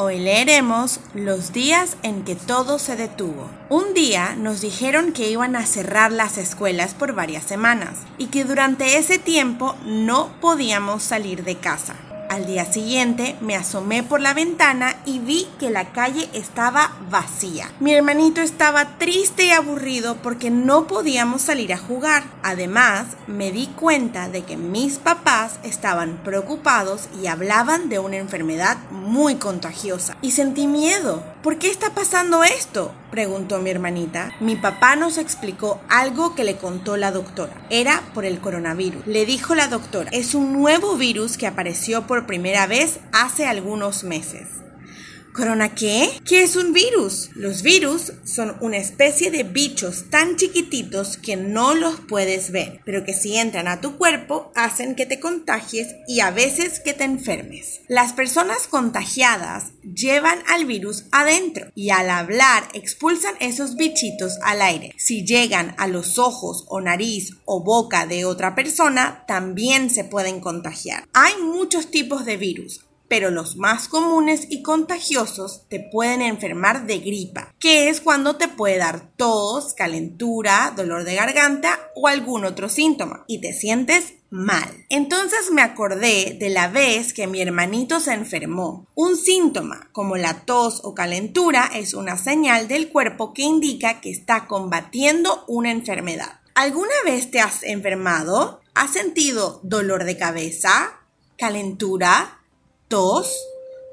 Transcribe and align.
Hoy 0.00 0.20
leeremos 0.20 1.00
Los 1.12 1.52
días 1.52 1.96
en 2.04 2.22
que 2.22 2.36
todo 2.36 2.78
se 2.78 2.94
detuvo. 2.94 3.50
Un 3.68 3.94
día 3.94 4.36
nos 4.36 4.60
dijeron 4.60 5.10
que 5.10 5.28
iban 5.28 5.56
a 5.56 5.66
cerrar 5.66 6.12
las 6.12 6.38
escuelas 6.38 6.94
por 6.94 7.14
varias 7.14 7.42
semanas 7.42 7.98
y 8.16 8.26
que 8.26 8.44
durante 8.44 8.96
ese 8.96 9.18
tiempo 9.18 9.74
no 9.84 10.30
podíamos 10.40 11.02
salir 11.02 11.42
de 11.42 11.56
casa. 11.56 11.96
Al 12.28 12.44
día 12.44 12.70
siguiente 12.70 13.36
me 13.40 13.56
asomé 13.56 14.02
por 14.02 14.20
la 14.20 14.34
ventana 14.34 14.94
y 15.06 15.18
vi 15.18 15.48
que 15.58 15.70
la 15.70 15.92
calle 15.92 16.28
estaba 16.34 16.92
vacía. 17.10 17.70
Mi 17.80 17.94
hermanito 17.94 18.42
estaba 18.42 18.98
triste 18.98 19.46
y 19.46 19.50
aburrido 19.50 20.16
porque 20.16 20.50
no 20.50 20.86
podíamos 20.86 21.40
salir 21.40 21.72
a 21.72 21.78
jugar. 21.78 22.24
Además, 22.42 23.06
me 23.26 23.50
di 23.50 23.68
cuenta 23.68 24.28
de 24.28 24.42
que 24.42 24.58
mis 24.58 24.98
papás 24.98 25.58
estaban 25.62 26.18
preocupados 26.22 27.08
y 27.22 27.28
hablaban 27.28 27.88
de 27.88 27.98
una 27.98 28.16
enfermedad 28.16 28.76
muy 28.90 29.36
contagiosa. 29.36 30.16
Y 30.20 30.32
sentí 30.32 30.66
miedo. 30.66 31.22
¿Por 31.48 31.58
qué 31.58 31.70
está 31.70 31.94
pasando 31.94 32.44
esto? 32.44 32.92
preguntó 33.10 33.58
mi 33.58 33.70
hermanita. 33.70 34.34
Mi 34.38 34.54
papá 34.54 34.96
nos 34.96 35.16
explicó 35.16 35.80
algo 35.88 36.34
que 36.34 36.44
le 36.44 36.58
contó 36.58 36.98
la 36.98 37.10
doctora. 37.10 37.54
Era 37.70 38.02
por 38.12 38.26
el 38.26 38.38
coronavirus. 38.38 39.06
Le 39.06 39.24
dijo 39.24 39.54
la 39.54 39.68
doctora, 39.68 40.10
es 40.12 40.34
un 40.34 40.52
nuevo 40.52 40.98
virus 40.98 41.38
que 41.38 41.46
apareció 41.46 42.06
por 42.06 42.26
primera 42.26 42.66
vez 42.66 43.00
hace 43.14 43.46
algunos 43.46 44.04
meses. 44.04 44.58
¿Corona 45.38 45.72
qué? 45.72 46.10
¿Qué 46.24 46.42
es 46.42 46.56
un 46.56 46.72
virus? 46.72 47.30
Los 47.36 47.62
virus 47.62 48.12
son 48.24 48.56
una 48.60 48.78
especie 48.78 49.30
de 49.30 49.44
bichos 49.44 50.10
tan 50.10 50.34
chiquititos 50.34 51.16
que 51.16 51.36
no 51.36 51.76
los 51.76 52.00
puedes 52.00 52.50
ver, 52.50 52.80
pero 52.84 53.04
que 53.04 53.14
si 53.14 53.36
entran 53.36 53.68
a 53.68 53.80
tu 53.80 53.96
cuerpo 53.96 54.50
hacen 54.56 54.96
que 54.96 55.06
te 55.06 55.20
contagies 55.20 55.94
y 56.08 56.18
a 56.18 56.32
veces 56.32 56.80
que 56.80 56.92
te 56.92 57.04
enfermes. 57.04 57.82
Las 57.86 58.14
personas 58.14 58.66
contagiadas 58.66 59.66
llevan 59.84 60.40
al 60.48 60.64
virus 60.64 61.04
adentro 61.12 61.70
y 61.76 61.90
al 61.90 62.10
hablar 62.10 62.64
expulsan 62.74 63.36
esos 63.38 63.76
bichitos 63.76 64.38
al 64.42 64.60
aire. 64.60 64.92
Si 64.98 65.24
llegan 65.24 65.76
a 65.78 65.86
los 65.86 66.18
ojos 66.18 66.64
o 66.66 66.80
nariz 66.80 67.34
o 67.44 67.62
boca 67.62 68.06
de 68.06 68.24
otra 68.24 68.56
persona, 68.56 69.22
también 69.28 69.88
se 69.90 70.02
pueden 70.02 70.40
contagiar. 70.40 71.06
Hay 71.12 71.40
muchos 71.40 71.92
tipos 71.92 72.24
de 72.24 72.36
virus 72.36 72.87
pero 73.08 73.30
los 73.30 73.56
más 73.56 73.88
comunes 73.88 74.46
y 74.50 74.62
contagiosos 74.62 75.64
te 75.68 75.80
pueden 75.80 76.22
enfermar 76.22 76.86
de 76.86 76.98
gripa, 76.98 77.54
que 77.58 77.88
es 77.88 78.00
cuando 78.00 78.36
te 78.36 78.48
puede 78.48 78.78
dar 78.78 79.10
tos, 79.16 79.74
calentura, 79.74 80.72
dolor 80.76 81.04
de 81.04 81.14
garganta 81.14 81.78
o 81.94 82.08
algún 82.08 82.44
otro 82.44 82.68
síntoma 82.68 83.24
y 83.26 83.40
te 83.40 83.52
sientes 83.52 84.14
mal. 84.30 84.84
Entonces 84.88 85.50
me 85.50 85.62
acordé 85.62 86.36
de 86.38 86.50
la 86.50 86.68
vez 86.68 87.12
que 87.12 87.26
mi 87.26 87.40
hermanito 87.40 88.00
se 88.00 88.12
enfermó. 88.12 88.86
Un 88.94 89.16
síntoma 89.16 89.88
como 89.92 90.16
la 90.16 90.44
tos 90.44 90.80
o 90.84 90.94
calentura 90.94 91.70
es 91.74 91.94
una 91.94 92.16
señal 92.18 92.68
del 92.68 92.90
cuerpo 92.90 93.32
que 93.32 93.42
indica 93.42 94.00
que 94.00 94.10
está 94.10 94.46
combatiendo 94.46 95.44
una 95.48 95.70
enfermedad. 95.70 96.40
¿Alguna 96.54 96.94
vez 97.04 97.30
te 97.30 97.40
has 97.40 97.62
enfermado? 97.62 98.60
¿Has 98.74 98.92
sentido 98.92 99.60
dolor 99.62 100.04
de 100.04 100.18
cabeza? 100.18 101.00
¿Calentura? 101.36 102.37
Tos, 102.88 103.36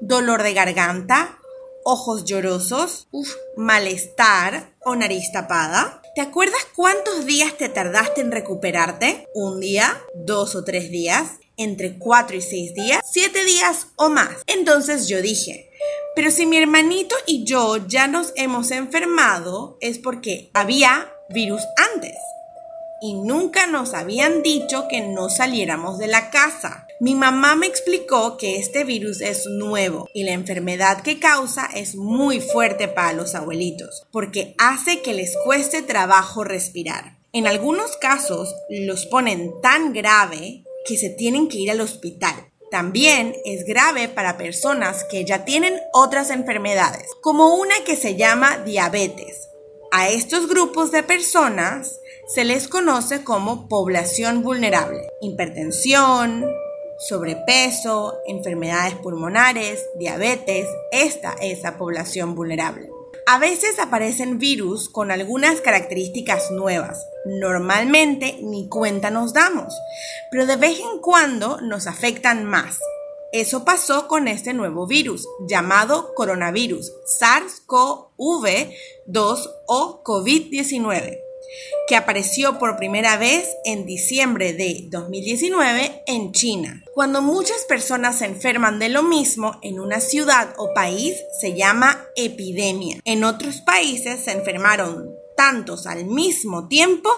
dolor 0.00 0.42
de 0.42 0.52
garganta, 0.52 1.38
ojos 1.84 2.24
llorosos, 2.24 3.08
malestar 3.56 4.74
o 4.80 4.94
nariz 4.94 5.32
tapada. 5.32 6.02
¿Te 6.14 6.20
acuerdas 6.20 6.60
cuántos 6.76 7.24
días 7.24 7.56
te 7.56 7.68
tardaste 7.68 8.20
en 8.20 8.32
recuperarte? 8.32 9.28
¿Un 9.34 9.60
día? 9.60 10.00
¿Dos 10.14 10.54
o 10.54 10.62
tres 10.62 10.90
días? 10.90 11.38
¿Entre 11.56 11.98
cuatro 11.98 12.36
y 12.36 12.42
seis 12.42 12.74
días? 12.74 13.00
¿Siete 13.10 13.44
días 13.44 13.88
o 13.96 14.08
más? 14.08 14.42
Entonces 14.46 15.08
yo 15.08 15.22
dije, 15.22 15.70
pero 16.14 16.30
si 16.30 16.46
mi 16.46 16.58
hermanito 16.58 17.16
y 17.26 17.44
yo 17.44 17.78
ya 17.86 18.06
nos 18.06 18.32
hemos 18.36 18.70
enfermado 18.70 19.78
es 19.80 19.98
porque 19.98 20.50
había 20.54 21.12
virus 21.30 21.62
antes 21.92 22.16
y 23.00 23.14
nunca 23.14 23.66
nos 23.66 23.94
habían 23.94 24.42
dicho 24.42 24.86
que 24.88 25.00
no 25.00 25.28
saliéramos 25.28 25.98
de 25.98 26.06
la 26.06 26.30
casa. 26.30 26.86
Mi 27.02 27.16
mamá 27.16 27.56
me 27.56 27.66
explicó 27.66 28.36
que 28.36 28.58
este 28.58 28.84
virus 28.84 29.22
es 29.22 29.46
nuevo 29.46 30.08
y 30.14 30.22
la 30.22 30.34
enfermedad 30.34 31.02
que 31.02 31.18
causa 31.18 31.66
es 31.74 31.96
muy 31.96 32.40
fuerte 32.40 32.86
para 32.86 33.12
los 33.12 33.34
abuelitos 33.34 34.06
porque 34.12 34.54
hace 34.56 35.02
que 35.02 35.12
les 35.12 35.36
cueste 35.44 35.82
trabajo 35.82 36.44
respirar. 36.44 37.18
En 37.32 37.48
algunos 37.48 37.96
casos 37.96 38.54
los 38.68 39.06
ponen 39.06 39.50
tan 39.60 39.92
grave 39.92 40.62
que 40.86 40.96
se 40.96 41.10
tienen 41.10 41.48
que 41.48 41.58
ir 41.58 41.72
al 41.72 41.80
hospital. 41.80 42.36
También 42.70 43.34
es 43.44 43.64
grave 43.64 44.08
para 44.08 44.38
personas 44.38 45.02
que 45.10 45.24
ya 45.24 45.44
tienen 45.44 45.80
otras 45.92 46.30
enfermedades, 46.30 47.08
como 47.20 47.56
una 47.56 47.74
que 47.84 47.96
se 47.96 48.14
llama 48.14 48.58
diabetes. 48.58 49.48
A 49.90 50.08
estos 50.08 50.46
grupos 50.46 50.92
de 50.92 51.02
personas 51.02 51.98
se 52.32 52.44
les 52.44 52.68
conoce 52.68 53.24
como 53.24 53.68
población 53.68 54.44
vulnerable. 54.44 55.00
Hipertensión, 55.20 56.46
sobrepeso, 57.02 58.18
enfermedades 58.26 58.94
pulmonares, 58.94 59.86
diabetes, 59.98 60.66
esta 60.92 61.34
es 61.40 61.62
la 61.62 61.76
población 61.76 62.34
vulnerable. 62.34 62.88
A 63.26 63.38
veces 63.38 63.78
aparecen 63.78 64.38
virus 64.38 64.88
con 64.88 65.10
algunas 65.10 65.60
características 65.60 66.50
nuevas. 66.50 67.06
Normalmente 67.24 68.38
ni 68.42 68.68
cuenta 68.68 69.10
nos 69.10 69.32
damos, 69.32 69.74
pero 70.30 70.46
de 70.46 70.56
vez 70.56 70.80
en 70.80 71.00
cuando 71.00 71.60
nos 71.60 71.86
afectan 71.86 72.44
más. 72.44 72.78
Eso 73.32 73.64
pasó 73.64 74.08
con 74.08 74.28
este 74.28 74.52
nuevo 74.52 74.86
virus 74.86 75.26
llamado 75.48 76.14
coronavirus 76.14 76.92
SARS-CoV-2 77.20 79.50
o 79.66 80.02
COVID-19 80.04 81.21
que 81.86 81.96
apareció 81.96 82.58
por 82.58 82.76
primera 82.76 83.16
vez 83.16 83.48
en 83.64 83.86
diciembre 83.86 84.52
de 84.52 84.86
2019 84.88 86.02
en 86.06 86.32
China. 86.32 86.84
Cuando 86.94 87.22
muchas 87.22 87.64
personas 87.64 88.18
se 88.18 88.26
enferman 88.26 88.78
de 88.78 88.88
lo 88.88 89.02
mismo 89.02 89.58
en 89.62 89.80
una 89.80 90.00
ciudad 90.00 90.54
o 90.56 90.74
país 90.74 91.16
se 91.40 91.54
llama 91.54 92.06
epidemia. 92.16 93.00
En 93.04 93.24
otros 93.24 93.60
países 93.60 94.20
se 94.24 94.32
enfermaron 94.32 95.21
tantos 95.42 95.88
al 95.88 96.04
mismo 96.04 96.68
tiempo 96.68 97.10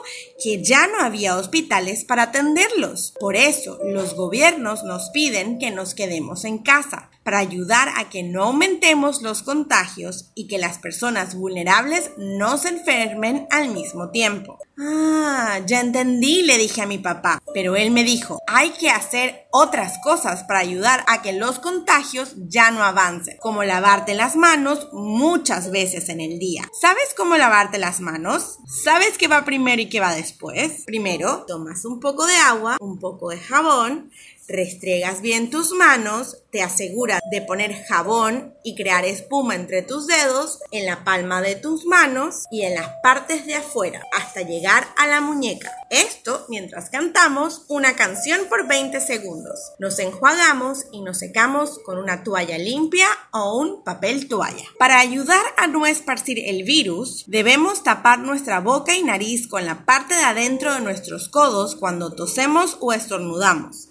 que 0.43 0.65
ya 0.65 0.87
no 0.87 1.01
había 1.01 1.37
hospitales 1.37 2.07
para 2.07 2.23
atenderlos. 2.23 3.13
Por 3.21 3.37
eso 3.37 3.79
los 3.85 4.15
gobiernos 4.15 4.83
nos 4.83 5.11
piden 5.11 5.59
que 5.59 5.71
nos 5.71 5.95
quedemos 5.95 6.47
en 6.47 6.57
casa 6.57 7.11
para 7.23 7.39
ayudar 7.39 7.89
a 7.97 8.09
que 8.09 8.23
no 8.23 8.45
aumentemos 8.45 9.21
los 9.21 9.43
contagios 9.43 10.31
y 10.35 10.47
que 10.47 10.57
las 10.57 10.79
personas 10.79 11.35
vulnerables 11.35 12.13
no 12.17 12.57
se 12.57 12.69
enfermen 12.69 13.47
al 13.51 13.69
mismo 13.69 14.09
tiempo. 14.09 14.59
Ah, 14.79 15.61
ya 15.67 15.81
entendí, 15.81 16.43
le 16.43 16.57
dije 16.57 16.81
a 16.81 16.87
mi 16.87 16.99
papá, 16.99 17.43
pero 17.55 17.77
él 17.77 17.93
me 17.93 18.05
dijo, 18.05 18.41
hay 18.47 18.71
que 18.71 18.91
hacer 18.91 19.47
otras 19.51 19.99
cosas 20.03 20.43
para 20.43 20.59
ayudar 20.59 21.05
a 21.07 21.23
que 21.23 21.33
los 21.33 21.61
contagios 21.61 22.35
ya 22.37 22.73
no 22.73 22.83
avancen, 22.83 23.39
como 23.41 23.63
lavarte 23.63 24.15
las 24.15 24.35
manos 24.35 24.89
muchas 24.93 25.71
veces 25.71 26.09
en 26.09 26.21
el 26.21 26.39
día. 26.41 26.69
¿Sabes 26.79 27.15
cómo 27.17 27.37
lavarte 27.37 27.79
las 27.79 28.01
manos? 28.01 28.59
¿Sabes 28.67 29.17
qué 29.17 29.29
va 29.29 29.45
primero 29.45 29.81
y 29.81 29.89
qué 29.89 30.01
va 30.01 30.15
después? 30.15 30.83
Primero, 30.85 31.45
tomas 31.47 31.85
un 31.85 32.01
poco 32.01 32.27
de 32.27 32.37
agua, 32.37 32.77
un 32.81 32.99
poco 32.99 33.31
de 33.31 33.39
jabón, 33.39 34.11
Restregas 34.47 35.23
bien 35.23 35.51
tus 35.51 35.73
manos, 35.73 36.43
te 36.51 36.61
aseguras 36.61 37.21
de 37.31 37.41
poner 37.41 37.75
jabón 37.85 38.55
y 38.63 38.75
crear 38.75 39.05
espuma 39.07 39.55
entre 39.55 39.83
tus 39.83 40.07
dedos, 40.07 40.61
en 40.71 40.85
la 40.85 41.03
palma 41.03 41.41
de 41.41 41.57
tus 41.57 41.87
manos 41.87 42.45
y 42.51 42.63
en 42.63 42.75
las 42.75 42.89
partes 43.03 43.47
de 43.47 43.55
afuera, 43.55 44.03
hasta 44.13 44.43
llegar 44.43 44.87
a 44.99 45.07
la 45.07 45.23
muñeca. 45.23 45.73
Esto 45.91 46.45
mientras 46.49 46.91
cantamos 46.91 47.65
una 47.69 47.97
canción 47.97 48.43
por 48.49 48.69
20 48.69 49.01
segundos. 49.01 49.59
Nos 49.79 49.99
enjuagamos 49.99 50.87
y 50.93 51.01
nos 51.01 51.19
secamos 51.19 51.79
con 51.79 51.99
una 51.99 52.23
toalla 52.23 52.59
limpia 52.59 53.07
o 53.33 53.59
un 53.59 53.83
papel 53.83 54.29
toalla. 54.29 54.65
Para 54.79 54.99
ayudar 54.99 55.45
a 55.57 55.67
no 55.67 55.87
esparcir 55.87 56.39
el 56.39 56.65
virus, 56.65 57.25
debemos 57.27 57.83
tapar 57.83 58.19
nuestra 58.19 58.61
boca 58.61 58.95
y 58.95 59.03
nariz 59.03 59.49
con 59.49 59.65
la 59.65 59.85
parte 59.87 60.15
de 60.15 60.25
adentro 60.25 60.75
de 60.75 60.81
nuestros 60.81 61.29
codos 61.29 61.77
cuando 61.77 62.15
tosemos 62.15 62.77
o 62.81 62.93
estornudamos. 62.93 63.89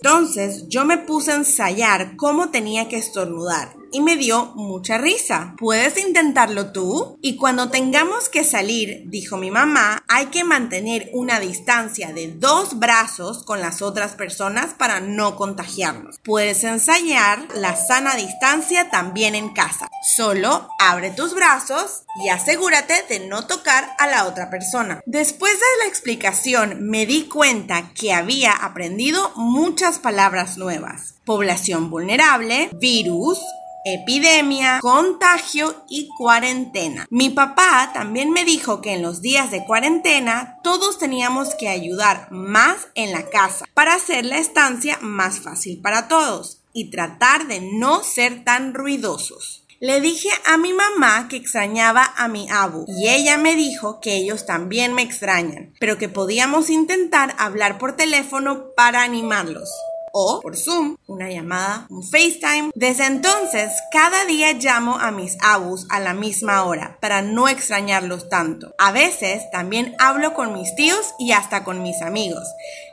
Yo 0.68 0.86
me 0.86 0.98
puse 0.98 1.32
a 1.32 1.36
ensayar 1.36 2.16
cómo 2.16 2.50
tenía 2.50 2.88
que 2.88 2.98
estornudar 2.98 3.83
y 3.94 4.02
me 4.02 4.18
dio 4.18 4.48
mucha 4.56 4.98
risa. 4.98 5.56
¿Puedes 5.58 5.98
intentarlo 5.98 6.72
tú? 6.72 7.18
Y 7.22 7.38
cuando 7.38 7.70
tengamos 7.70 8.28
que 8.28 8.44
salir, 8.44 9.04
dijo 9.06 9.38
mi 9.38 9.52
mamá, 9.52 10.04
hay 10.10 10.26
que 10.26 10.44
mantener 10.44 11.10
una 11.14 11.40
distancia 11.40 12.12
de 12.12 12.34
dos 12.34 12.80
brazos 12.80 13.44
con 13.44 13.62
las 13.62 13.82
otras 13.82 14.16
personas 14.16 14.74
para 14.74 15.00
no 15.00 15.36
contagiarnos. 15.36 16.20
Puedes 16.24 16.64
ensayar 16.64 17.48
la 17.56 17.76
sana 17.76 18.16
distancia 18.16 18.90
también 18.90 19.36
en 19.36 19.54
casa. 19.54 19.88
Solo 20.16 20.68
abre 20.80 21.12
tus 21.12 21.36
brazos 21.36 22.04
y 22.22 22.30
asegúrate 22.30 23.06
de 23.08 23.28
no 23.28 23.46
tocar 23.48 23.96
a 24.00 24.08
la 24.08 24.26
otra 24.26 24.50
persona. 24.50 25.02
Después 25.06 25.54
de 25.54 25.84
la 25.84 25.90
explicación 25.90 26.90
me 26.90 27.06
di 27.06 27.26
cuenta 27.26 27.92
que 27.94 28.14
había 28.14 28.52
aprendido 28.54 29.32
muchas 29.36 30.00
palabras 30.00 30.58
nuevas. 30.58 31.16
Población 31.26 31.90
vulnerable, 31.90 32.70
virus, 32.74 33.40
epidemia, 33.86 34.80
contagio 34.82 35.84
y 35.90 36.10
cuarentena. 36.18 37.06
Mi 37.10 37.30
papá 37.30 37.92
también 37.94 38.32
me 38.32 38.46
dijo 38.46 38.82
que 38.82 38.94
en 38.94 39.02
los 39.02 39.22
días 39.22 39.52
de 39.52 39.66
cuarentena 39.66 40.60
todos 40.64 40.98
teníamos 40.98 41.56
que 41.56 41.70
ayudar 41.70 42.28
más 42.32 42.88
en 42.96 43.12
la 43.12 43.30
casa 43.30 43.66
para 43.74 43.96
hacer 43.96 44.26
la 44.26 44.38
estancia 44.38 44.98
más 45.02 45.40
fácil 45.40 45.82
para 45.82 46.08
todos 46.08 46.62
y 46.74 46.90
tratar 46.90 47.48
de 47.48 47.62
no 47.62 48.04
ser 48.04 48.44
tan 48.44 48.74
ruidosos. 48.74 49.66
Le 49.80 50.00
dije 50.00 50.30
a 50.46 50.58
mi 50.58 50.72
mamá 50.72 51.28
que 51.28 51.36
extrañaba 51.36 52.14
a 52.16 52.30
mi 52.30 52.50
abu 52.50 52.86
y 52.88 53.10
ella 53.10 53.38
me 53.38 53.56
dijo 53.56 54.00
que 54.00 54.16
ellos 54.16 54.46
también 54.46 54.94
me 54.94 55.02
extrañan, 55.02 55.74
pero 55.80 55.98
que 55.98 56.08
podíamos 56.08 56.70
intentar 56.70 57.36
hablar 57.38 57.78
por 57.80 57.98
teléfono 57.98 58.68
para 58.78 59.04
animarlos 59.04 59.70
o 60.14 60.40
por 60.42 60.56
Zoom, 60.56 60.96
una 61.08 61.30
llamada, 61.30 61.88
un 61.90 62.04
FaceTime. 62.04 62.72
Desde 62.76 63.06
entonces, 63.06 63.72
cada 63.92 64.26
día 64.26 64.54
llamo 64.54 64.98
a 65.00 65.12
mis 65.12 65.38
abus 65.42 65.86
a 65.90 66.00
la 66.00 66.14
misma 66.14 66.64
hora 66.64 66.98
para 67.02 67.22
no 67.22 67.50
extrañarlos 67.50 68.30
tanto. 68.30 68.74
A 68.78 68.92
veces 68.92 69.50
también 69.52 69.96
hablo 70.00 70.34
con 70.34 70.54
mis 70.54 70.74
tíos 70.76 71.14
y 71.20 71.32
hasta 71.32 71.64
con 71.64 71.82
mis 71.82 72.02
amigos. 72.02 72.44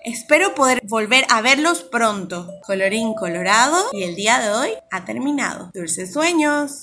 Espero 0.04 0.54
poder 0.54 0.80
volver 0.84 1.26
a 1.28 1.42
verlos 1.42 1.82
pronto. 1.82 2.48
Colorín 2.66 3.14
colorado 3.14 3.76
y 3.92 4.02
el 4.02 4.16
día 4.16 4.38
de 4.38 4.50
hoy 4.50 4.70
ha 4.90 5.04
terminado. 5.04 5.70
Dulces 5.74 6.12
sueños. 6.12 6.82